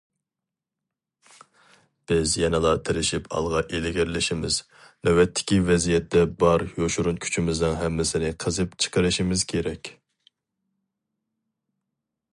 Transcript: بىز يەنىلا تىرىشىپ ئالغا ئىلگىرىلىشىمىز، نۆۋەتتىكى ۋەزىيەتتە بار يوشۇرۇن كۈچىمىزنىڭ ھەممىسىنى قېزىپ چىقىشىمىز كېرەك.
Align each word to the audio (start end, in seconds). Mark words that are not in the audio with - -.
بىز 2.11 2.31
يەنىلا 2.43 2.71
تىرىشىپ 2.87 3.27
ئالغا 3.39 3.61
ئىلگىرىلىشىمىز، 3.79 4.57
نۆۋەتتىكى 5.09 5.59
ۋەزىيەتتە 5.69 6.25
بار 6.45 6.67
يوشۇرۇن 6.83 7.23
كۈچىمىزنىڭ 7.27 7.79
ھەممىسىنى 7.85 8.35
قېزىپ 8.45 8.77
چىقىشىمىز 8.85 9.49
كېرەك. 9.53 9.93